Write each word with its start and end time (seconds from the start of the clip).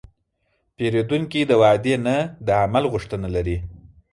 پیرودونکی 0.75 1.41
د 1.47 1.51
وعدې 1.61 1.95
نه، 2.05 2.15
د 2.47 2.47
عمل 2.63 2.83
غوښتنه 2.93 3.27
لري. 3.35 3.57